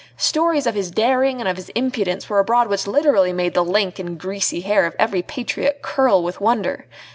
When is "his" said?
0.73-0.89, 1.57-1.69